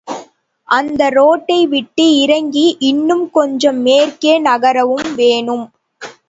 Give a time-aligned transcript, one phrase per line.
[0.69, 5.65] அந்த ரோட்டை விட்டு இறங்கி இன்னும் கொஞ்சம் மேற்கே நகரவும் வேணும்.